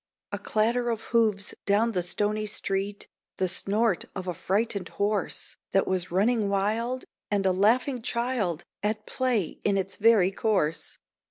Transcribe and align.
A 0.31 0.39
clatter 0.39 0.89
of 0.89 1.03
hoofs 1.13 1.53
down 1.67 1.91
the 1.91 2.01
stony 2.01 2.47
street, 2.47 3.07
The 3.37 3.47
snort 3.47 4.03
of 4.15 4.25
a 4.25 4.33
frightened 4.33 4.89
horse 4.89 5.57
That 5.73 5.85
was 5.85 6.09
running 6.09 6.49
wild, 6.49 7.03
and 7.29 7.45
a 7.45 7.51
laughing 7.51 8.01
child 8.01 8.63
At 8.81 9.05
play 9.05 9.59
in 9.63 9.77
its 9.77 9.97
very 9.97 10.31
course. 10.31 10.97